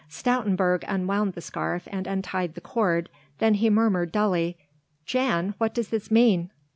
[0.09, 3.07] Stoutenburg unwound the scarf and untied the cord,
[3.37, 4.57] then he murmured dully:
[5.05, 5.53] "Jan?
[5.59, 6.49] What does this mean?"